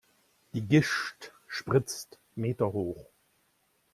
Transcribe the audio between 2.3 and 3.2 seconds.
meterhoch.